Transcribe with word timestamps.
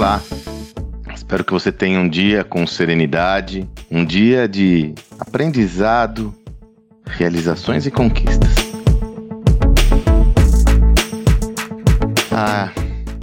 Olá! 0.00 0.22
Espero 1.14 1.44
que 1.44 1.52
você 1.52 1.70
tenha 1.70 2.00
um 2.00 2.08
dia 2.08 2.42
com 2.42 2.66
serenidade, 2.66 3.68
um 3.90 4.02
dia 4.02 4.48
de 4.48 4.94
aprendizado, 5.18 6.34
realizações 7.04 7.84
e 7.84 7.90
conquistas. 7.90 8.48
Ah, 12.32 12.72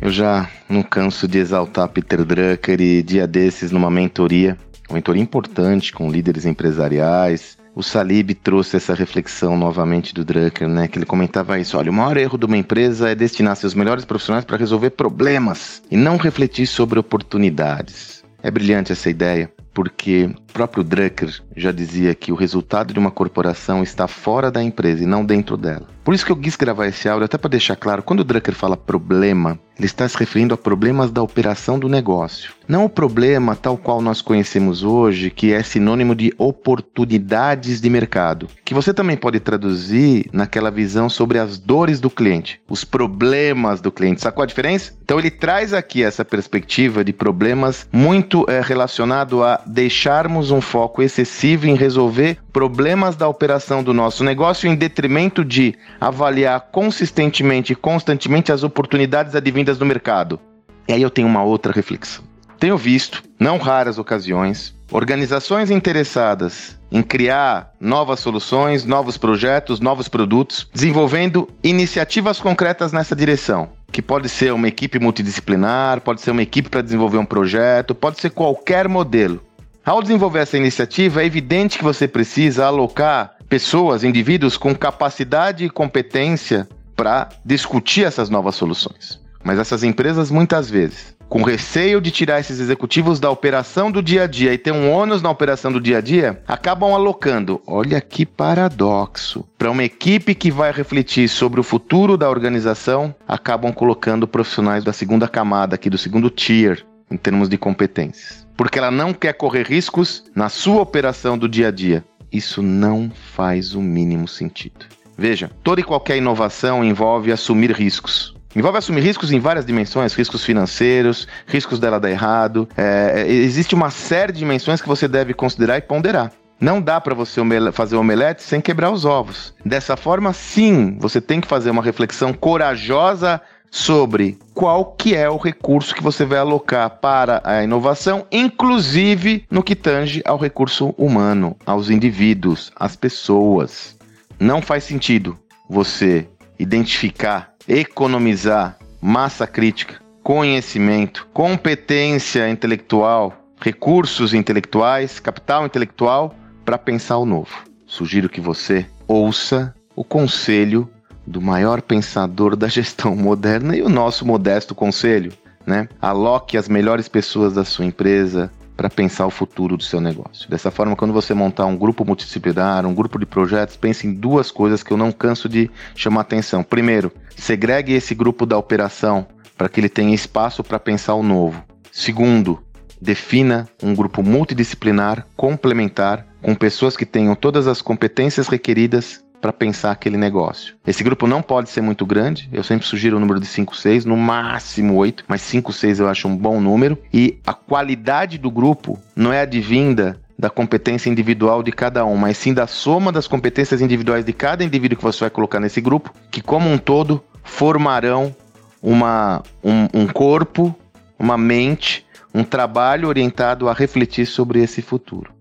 eu 0.00 0.10
já 0.10 0.48
não 0.66 0.82
canso 0.82 1.28
de 1.28 1.40
exaltar 1.40 1.90
Peter 1.90 2.24
Drucker 2.24 2.80
e 2.80 3.02
dia 3.02 3.26
desses 3.26 3.70
numa 3.70 3.90
mentoria, 3.90 4.56
uma 4.88 4.94
mentoria 4.94 5.22
importante 5.22 5.92
com 5.92 6.10
líderes 6.10 6.46
empresariais, 6.46 7.58
o 7.74 7.82
Salib 7.82 8.34
trouxe 8.34 8.76
essa 8.76 8.94
reflexão 8.94 9.56
novamente 9.56 10.12
do 10.12 10.24
Drucker, 10.24 10.68
né? 10.68 10.88
Que 10.88 10.98
ele 10.98 11.06
comentava 11.06 11.58
isso: 11.58 11.76
olha, 11.78 11.90
o 11.90 11.94
maior 11.94 12.16
erro 12.16 12.36
de 12.36 12.46
uma 12.46 12.56
empresa 12.56 13.10
é 13.10 13.14
destinar 13.14 13.56
seus 13.56 13.74
melhores 13.74 14.04
profissionais 14.04 14.44
para 14.44 14.56
resolver 14.56 14.90
problemas 14.90 15.82
e 15.90 15.96
não 15.96 16.16
refletir 16.16 16.66
sobre 16.66 16.98
oportunidades. 16.98 18.22
É 18.42 18.50
brilhante 18.50 18.92
essa 18.92 19.08
ideia, 19.08 19.50
porque 19.72 20.30
próprio 20.52 20.84
Drucker 20.84 21.42
já 21.56 21.72
dizia 21.72 22.14
que 22.14 22.30
o 22.30 22.36
resultado 22.36 22.92
de 22.92 22.98
uma 22.98 23.10
corporação 23.10 23.82
está 23.82 24.06
fora 24.06 24.50
da 24.50 24.62
empresa 24.62 25.02
e 25.02 25.06
não 25.06 25.24
dentro 25.24 25.56
dela. 25.56 25.86
Por 26.04 26.14
isso 26.14 26.26
que 26.26 26.32
eu 26.32 26.36
quis 26.36 26.56
gravar 26.56 26.88
esse 26.88 27.08
áudio, 27.08 27.24
até 27.24 27.38
para 27.38 27.50
deixar 27.50 27.76
claro, 27.76 28.02
quando 28.02 28.20
o 28.20 28.24
Drucker 28.24 28.54
fala 28.54 28.76
problema, 28.76 29.58
ele 29.78 29.86
está 29.86 30.08
se 30.08 30.18
referindo 30.18 30.52
a 30.52 30.58
problemas 30.58 31.12
da 31.12 31.22
operação 31.22 31.78
do 31.78 31.88
negócio. 31.88 32.52
Não 32.66 32.84
o 32.84 32.88
problema 32.88 33.54
tal 33.54 33.76
qual 33.76 34.02
nós 34.02 34.20
conhecemos 34.20 34.82
hoje, 34.82 35.30
que 35.30 35.52
é 35.52 35.62
sinônimo 35.62 36.14
de 36.14 36.32
oportunidades 36.38 37.80
de 37.80 37.88
mercado, 37.88 38.48
que 38.64 38.74
você 38.74 38.92
também 38.92 39.16
pode 39.16 39.38
traduzir 39.38 40.28
naquela 40.32 40.70
visão 40.70 41.08
sobre 41.08 41.38
as 41.38 41.58
dores 41.58 42.00
do 42.00 42.10
cliente, 42.10 42.60
os 42.68 42.84
problemas 42.84 43.80
do 43.80 43.92
cliente. 43.92 44.22
Sacou 44.22 44.42
a 44.42 44.46
diferença? 44.46 44.92
Então 45.04 45.18
ele 45.18 45.30
traz 45.30 45.72
aqui 45.72 46.02
essa 46.02 46.24
perspectiva 46.24 47.04
de 47.04 47.12
problemas 47.12 47.86
muito 47.92 48.44
é, 48.48 48.60
relacionado 48.60 49.44
a 49.44 49.62
deixarmos 49.66 50.41
um 50.50 50.60
foco 50.60 51.02
excessivo 51.02 51.66
em 51.66 51.74
resolver 51.74 52.38
problemas 52.52 53.16
da 53.16 53.28
operação 53.28 53.82
do 53.82 53.94
nosso 53.94 54.24
negócio 54.24 54.68
em 54.68 54.74
detrimento 54.74 55.44
de 55.44 55.74
avaliar 56.00 56.68
consistentemente 56.72 57.72
e 57.72 57.76
constantemente 57.76 58.50
as 58.50 58.62
oportunidades 58.62 59.34
advindas 59.34 59.78
do 59.78 59.86
mercado. 59.86 60.40
E 60.88 60.92
aí 60.92 61.02
eu 61.02 61.10
tenho 61.10 61.28
uma 61.28 61.42
outra 61.42 61.72
reflexão. 61.72 62.24
Tenho 62.58 62.76
visto, 62.76 63.22
não 63.40 63.58
raras 63.58 63.98
ocasiões, 63.98 64.74
organizações 64.92 65.70
interessadas 65.70 66.78
em 66.92 67.02
criar 67.02 67.72
novas 67.80 68.20
soluções, 68.20 68.84
novos 68.84 69.16
projetos, 69.16 69.80
novos 69.80 70.06
produtos, 70.06 70.68
desenvolvendo 70.72 71.48
iniciativas 71.64 72.38
concretas 72.38 72.92
nessa 72.92 73.16
direção. 73.16 73.70
Que 73.90 74.02
pode 74.02 74.28
ser 74.28 74.52
uma 74.52 74.68
equipe 74.68 74.98
multidisciplinar, 74.98 76.02
pode 76.02 76.20
ser 76.20 76.30
uma 76.30 76.42
equipe 76.42 76.68
para 76.68 76.82
desenvolver 76.82 77.18
um 77.18 77.24
projeto, 77.24 77.94
pode 77.94 78.20
ser 78.20 78.30
qualquer 78.30 78.88
modelo. 78.88 79.42
Ao 79.84 80.00
desenvolver 80.00 80.38
essa 80.38 80.56
iniciativa, 80.56 81.22
é 81.22 81.26
evidente 81.26 81.76
que 81.76 81.82
você 81.82 82.06
precisa 82.06 82.66
alocar 82.66 83.34
pessoas, 83.48 84.04
indivíduos 84.04 84.56
com 84.56 84.72
capacidade 84.76 85.64
e 85.64 85.70
competência 85.70 86.68
para 86.94 87.28
discutir 87.44 88.04
essas 88.04 88.30
novas 88.30 88.54
soluções. 88.54 89.20
Mas 89.42 89.58
essas 89.58 89.82
empresas, 89.82 90.30
muitas 90.30 90.70
vezes, 90.70 91.16
com 91.28 91.42
receio 91.42 92.00
de 92.00 92.12
tirar 92.12 92.38
esses 92.38 92.60
executivos 92.60 93.18
da 93.18 93.28
operação 93.28 93.90
do 93.90 94.00
dia 94.00 94.22
a 94.22 94.26
dia 94.28 94.54
e 94.54 94.58
ter 94.58 94.70
um 94.70 94.88
ônus 94.88 95.20
na 95.20 95.30
operação 95.30 95.72
do 95.72 95.80
dia 95.80 95.98
a 95.98 96.00
dia, 96.00 96.40
acabam 96.46 96.94
alocando, 96.94 97.60
olha 97.66 98.00
que 98.00 98.24
paradoxo, 98.24 99.44
para 99.58 99.70
uma 99.70 99.82
equipe 99.82 100.32
que 100.32 100.52
vai 100.52 100.70
refletir 100.70 101.28
sobre 101.28 101.58
o 101.58 101.64
futuro 101.64 102.16
da 102.16 102.30
organização, 102.30 103.12
acabam 103.26 103.72
colocando 103.72 104.28
profissionais 104.28 104.84
da 104.84 104.92
segunda 104.92 105.26
camada, 105.26 105.74
aqui 105.74 105.90
do 105.90 105.98
segundo 105.98 106.30
tier, 106.30 106.86
em 107.10 107.16
termos 107.16 107.48
de 107.48 107.58
competências 107.58 108.41
porque 108.56 108.78
ela 108.78 108.90
não 108.90 109.12
quer 109.12 109.32
correr 109.34 109.66
riscos 109.66 110.24
na 110.34 110.48
sua 110.48 110.82
operação 110.82 111.36
do 111.36 111.48
dia 111.48 111.68
a 111.68 111.70
dia. 111.70 112.04
Isso 112.32 112.62
não 112.62 113.10
faz 113.34 113.74
o 113.74 113.80
mínimo 113.80 114.26
sentido. 114.26 114.86
Veja, 115.16 115.50
toda 115.62 115.80
e 115.80 115.84
qualquer 115.84 116.16
inovação 116.16 116.82
envolve 116.82 117.30
assumir 117.30 117.70
riscos. 117.72 118.34
Envolve 118.54 118.78
assumir 118.78 119.00
riscos 119.00 119.32
em 119.32 119.38
várias 119.38 119.64
dimensões, 119.64 120.14
riscos 120.14 120.44
financeiros, 120.44 121.26
riscos 121.46 121.78
dela 121.78 122.00
dar 122.00 122.10
errado. 122.10 122.68
É, 122.76 123.26
existe 123.28 123.74
uma 123.74 123.90
série 123.90 124.32
de 124.32 124.40
dimensões 124.40 124.80
que 124.80 124.88
você 124.88 125.08
deve 125.08 125.32
considerar 125.32 125.78
e 125.78 125.82
ponderar. 125.82 126.32
Não 126.60 126.80
dá 126.80 127.00
para 127.00 127.14
você 127.14 127.40
fazer 127.72 127.96
omelete 127.96 128.42
sem 128.42 128.60
quebrar 128.60 128.90
os 128.90 129.04
ovos. 129.04 129.52
Dessa 129.64 129.96
forma, 129.96 130.32
sim, 130.32 130.96
você 131.00 131.20
tem 131.20 131.40
que 131.40 131.48
fazer 131.48 131.70
uma 131.70 131.82
reflexão 131.82 132.32
corajosa 132.32 133.40
sobre 133.72 134.38
qual 134.52 134.84
que 134.84 135.16
é 135.16 135.30
o 135.30 135.38
recurso 135.38 135.94
que 135.94 136.02
você 136.02 136.26
vai 136.26 136.38
alocar 136.38 136.90
para 137.00 137.40
a 137.42 137.64
inovação, 137.64 138.26
inclusive 138.30 139.46
no 139.50 139.62
que 139.62 139.74
tange 139.74 140.22
ao 140.26 140.36
recurso 140.36 140.94
humano, 140.98 141.56
aos 141.64 141.88
indivíduos, 141.88 142.70
às 142.76 142.94
pessoas. 142.96 143.96
Não 144.38 144.60
faz 144.60 144.84
sentido 144.84 145.38
você 145.70 146.28
identificar, 146.58 147.54
economizar 147.66 148.76
massa 149.00 149.46
crítica, 149.46 150.02
conhecimento, 150.22 151.26
competência 151.32 152.50
intelectual, 152.50 153.32
recursos 153.58 154.34
intelectuais, 154.34 155.18
capital 155.18 155.64
intelectual 155.64 156.34
para 156.62 156.76
pensar 156.76 157.16
o 157.16 157.24
novo. 157.24 157.64
Sugiro 157.86 158.28
que 158.28 158.40
você 158.40 158.86
ouça 159.08 159.74
o 159.96 160.04
conselho 160.04 160.90
do 161.32 161.40
maior 161.40 161.80
pensador 161.80 162.54
da 162.54 162.68
gestão 162.68 163.16
moderna 163.16 163.74
e 163.74 163.82
o 163.82 163.88
nosso 163.88 164.24
modesto 164.24 164.74
conselho, 164.74 165.32
né? 165.66 165.88
Aloque 166.00 166.58
as 166.58 166.68
melhores 166.68 167.08
pessoas 167.08 167.54
da 167.54 167.64
sua 167.64 167.86
empresa 167.86 168.52
para 168.76 168.90
pensar 168.90 169.26
o 169.26 169.30
futuro 169.30 169.76
do 169.76 169.82
seu 169.82 170.00
negócio. 170.00 170.48
Dessa 170.50 170.70
forma, 170.70 170.94
quando 170.94 171.14
você 171.14 171.32
montar 171.32 171.64
um 171.64 171.76
grupo 171.76 172.04
multidisciplinar, 172.04 172.84
um 172.84 172.94
grupo 172.94 173.18
de 173.18 173.24
projetos, 173.24 173.76
pense 173.76 174.06
em 174.06 174.12
duas 174.12 174.50
coisas 174.50 174.82
que 174.82 174.92
eu 174.92 174.96
não 174.96 175.10
canso 175.10 175.48
de 175.48 175.70
chamar 175.94 176.20
atenção. 176.20 176.62
Primeiro, 176.62 177.10
segregue 177.34 177.94
esse 177.94 178.14
grupo 178.14 178.44
da 178.44 178.58
operação 178.58 179.26
para 179.56 179.68
que 179.68 179.80
ele 179.80 179.88
tenha 179.88 180.14
espaço 180.14 180.62
para 180.62 180.78
pensar 180.78 181.14
o 181.14 181.22
novo. 181.22 181.62
Segundo, 181.90 182.62
defina 183.00 183.68
um 183.82 183.94
grupo 183.94 184.22
multidisciplinar, 184.22 185.26
complementar, 185.36 186.26
com 186.42 186.54
pessoas 186.54 186.96
que 186.96 187.06
tenham 187.06 187.34
todas 187.34 187.66
as 187.66 187.80
competências 187.80 188.48
requeridas 188.48 189.21
para 189.42 189.52
pensar 189.52 189.90
aquele 189.90 190.16
negócio. 190.16 190.76
Esse 190.86 191.02
grupo 191.02 191.26
não 191.26 191.42
pode 191.42 191.68
ser 191.68 191.80
muito 191.80 192.06
grande, 192.06 192.48
eu 192.52 192.62
sempre 192.62 192.86
sugiro 192.86 193.16
o 193.16 193.20
número 193.20 193.40
de 193.40 193.46
5, 193.46 193.76
6, 193.76 194.04
no 194.04 194.16
máximo 194.16 194.94
8, 194.94 195.24
mas 195.26 195.42
5, 195.42 195.72
6 195.72 195.98
eu 195.98 196.08
acho 196.08 196.28
um 196.28 196.36
bom 196.36 196.60
número. 196.60 196.96
E 197.12 197.40
a 197.44 197.52
qualidade 197.52 198.38
do 198.38 198.52
grupo 198.52 198.96
não 199.16 199.32
é 199.32 199.40
advinda 199.40 200.20
da 200.38 200.48
competência 200.48 201.10
individual 201.10 201.60
de 201.60 201.72
cada 201.72 202.04
um, 202.06 202.16
mas 202.16 202.38
sim 202.38 202.54
da 202.54 202.68
soma 202.68 203.10
das 203.10 203.26
competências 203.26 203.80
individuais 203.80 204.24
de 204.24 204.32
cada 204.32 204.62
indivíduo 204.62 204.96
que 204.96 205.04
você 205.04 205.20
vai 205.20 205.30
colocar 205.30 205.58
nesse 205.58 205.80
grupo, 205.80 206.14
que 206.30 206.40
como 206.40 206.70
um 206.70 206.78
todo 206.78 207.22
formarão 207.42 208.34
uma, 208.80 209.42
um, 209.62 209.88
um 209.92 210.06
corpo, 210.06 210.74
uma 211.18 211.36
mente, 211.36 212.06
um 212.32 212.44
trabalho 212.44 213.08
orientado 213.08 213.68
a 213.68 213.72
refletir 213.72 214.24
sobre 214.24 214.62
esse 214.62 214.80
futuro. 214.80 215.32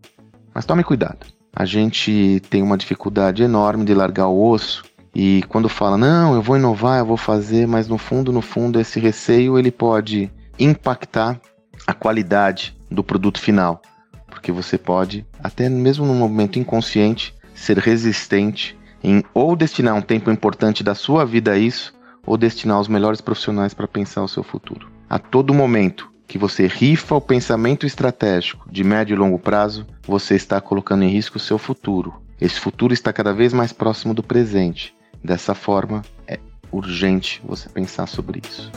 Mas 0.54 0.66
tome 0.66 0.84
cuidado 0.84 1.41
a 1.54 1.66
gente 1.66 2.42
tem 2.50 2.62
uma 2.64 2.78
dificuldade 2.78 3.44
enorme 3.44 3.86
de 3.86 3.94
largar 3.94 4.28
o 4.28 4.50
osso 4.50 4.84
e 5.14 5.44
quando 5.50 5.68
fala, 5.68 5.98
não, 5.98 6.34
eu 6.34 6.42
vou 6.42 6.58
inovar, 6.58 7.00
eu 7.00 7.06
vou 7.06 7.18
fazer, 7.18 7.68
mas 7.68 7.88
no 7.88 7.98
fundo, 7.98 8.32
no 8.32 8.42
fundo, 8.42 8.80
esse 8.80 9.00
receio 9.00 9.60
ele 9.60 9.72
pode 9.72 10.32
impactar 10.58 11.40
a 11.86 11.94
qualidade 11.94 12.78
do 12.90 13.04
produto 13.04 13.40
final, 13.40 13.82
porque 14.28 14.52
você 14.52 14.78
pode, 14.78 15.26
até 15.44 15.68
mesmo 15.68 16.06
no 16.06 16.14
momento 16.14 16.60
inconsciente, 16.60 17.36
ser 17.54 17.78
resistente 17.78 18.78
em 19.04 19.24
ou 19.34 19.56
destinar 19.56 19.96
um 19.96 20.02
tempo 20.02 20.32
importante 20.32 20.84
da 20.84 20.96
sua 20.96 21.26
vida 21.26 21.52
a 21.52 21.58
isso, 21.58 21.94
ou 22.26 22.38
destinar 22.38 22.80
os 22.80 22.88
melhores 22.88 23.20
profissionais 23.20 23.74
para 23.74 23.88
pensar 23.88 24.24
o 24.24 24.28
seu 24.28 24.44
futuro. 24.44 24.90
A 25.09 25.18
todo 25.18 25.54
momento, 25.54 26.10
que 26.32 26.38
você 26.38 26.66
rifa 26.66 27.14
o 27.14 27.20
pensamento 27.20 27.86
estratégico 27.86 28.66
de 28.72 28.86
médio 28.86 29.14
e 29.14 29.18
longo 29.18 29.38
prazo, 29.38 29.86
você 30.02 30.34
está 30.34 30.62
colocando 30.62 31.04
em 31.04 31.10
risco 31.10 31.36
o 31.36 31.42
seu 31.42 31.58
futuro. 31.58 32.22
Esse 32.40 32.58
futuro 32.58 32.94
está 32.94 33.12
cada 33.12 33.34
vez 33.34 33.52
mais 33.52 33.74
próximo 33.74 34.14
do 34.14 34.24
presente. 34.24 34.96
Dessa 35.22 35.54
forma, 35.54 36.02
é 36.26 36.40
urgente 36.72 37.42
você 37.44 37.68
pensar 37.68 38.08
sobre 38.08 38.42
isso. 38.50 38.72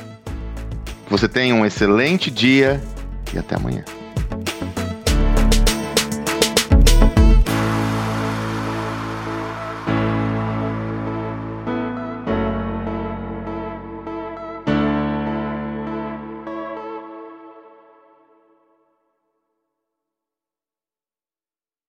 você 1.08 1.28
tenha 1.28 1.54
um 1.54 1.64
excelente 1.64 2.28
dia 2.28 2.82
e 3.32 3.38
até 3.38 3.54
amanhã. 3.54 3.84